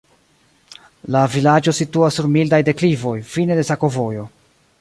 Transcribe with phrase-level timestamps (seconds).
[1.15, 4.29] La vilaĝo situas sur mildaj deklivoj, fine de sakovojo.